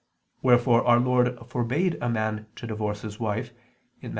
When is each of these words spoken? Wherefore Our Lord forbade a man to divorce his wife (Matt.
Wherefore 0.41 0.83
Our 0.83 0.99
Lord 0.99 1.37
forbade 1.47 1.99
a 2.01 2.09
man 2.09 2.47
to 2.55 2.65
divorce 2.65 3.01
his 3.03 3.19
wife 3.19 3.51
(Matt. 4.01 4.09